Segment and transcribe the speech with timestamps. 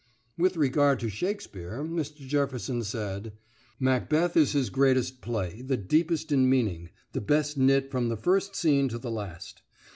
[0.35, 2.27] With regard to Shakespeare Mr.
[2.27, 3.33] Jefferson said:
[3.79, 8.55] "'Macbeth' is his greatest play, the deepest in meaning, the best knit from the first
[8.55, 9.61] scene to the last.